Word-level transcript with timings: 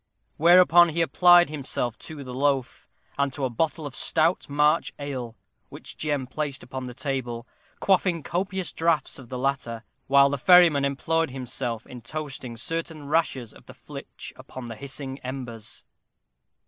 Whereupon 0.37 0.89
he 0.89 1.01
applied 1.03 1.51
himself 1.51 1.95
to 1.99 2.23
the 2.23 2.33
loaf, 2.33 2.89
and 3.19 3.31
to 3.33 3.45
a 3.45 3.51
bottle 3.51 3.85
of 3.85 3.95
stout 3.95 4.49
March 4.49 4.91
ale, 4.97 5.35
which 5.69 5.95
Jem 5.95 6.25
placed 6.25 6.63
upon 6.63 6.85
the 6.87 6.95
table, 6.95 7.47
quaffing 7.79 8.23
copious 8.23 8.73
draughts 8.73 9.19
of 9.19 9.29
the 9.29 9.37
latter, 9.37 9.83
while 10.07 10.31
the 10.31 10.39
ferryman 10.39 10.85
employed 10.85 11.29
himself 11.29 11.85
in 11.85 12.01
toasting 12.01 12.57
certain 12.57 13.05
rashers 13.09 13.53
of 13.53 13.67
the 13.67 13.75
flitch 13.75 14.33
upon 14.35 14.65
the 14.65 14.75
hissing 14.75 15.19
embers. 15.19 15.83